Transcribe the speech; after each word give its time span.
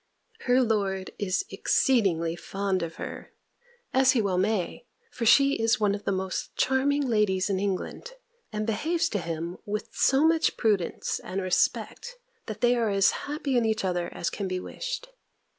Her 0.47 0.63
lord 0.63 1.11
is 1.19 1.45
exceedingly 1.51 2.35
fond 2.35 2.81
of 2.81 2.95
her, 2.95 3.33
as 3.93 4.13
he 4.13 4.21
well 4.23 4.39
may; 4.39 4.87
for 5.11 5.27
she 5.27 5.53
is 5.53 5.79
one 5.79 5.93
of 5.93 6.05
the 6.05 6.11
most 6.11 6.55
charming 6.55 7.07
ladies 7.07 7.51
in 7.51 7.59
England; 7.59 8.13
and 8.51 8.65
behaves 8.65 9.07
to 9.09 9.19
him 9.19 9.59
with 9.63 9.89
so 9.93 10.25
much 10.25 10.57
prudence 10.57 11.19
and 11.23 11.39
respect, 11.39 12.15
that 12.47 12.61
they 12.61 12.75
are 12.75 12.89
as 12.89 13.11
happy 13.11 13.55
in 13.55 13.63
each 13.63 13.85
other 13.85 14.09
as 14.11 14.31
can 14.31 14.47
be 14.47 14.59
wished. 14.59 15.09